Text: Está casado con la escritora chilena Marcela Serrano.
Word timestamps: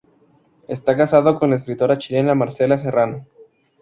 Está 0.67 0.97
casado 0.97 1.37
con 1.37 1.51
la 1.51 1.57
escritora 1.57 1.99
chilena 1.99 2.33
Marcela 2.33 2.79
Serrano. 2.79 3.27